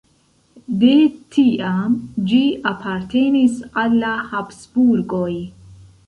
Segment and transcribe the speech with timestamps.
[0.83, 0.91] De
[1.33, 1.97] tiam
[2.31, 5.29] ĝi apartenis al la Habsburgoj.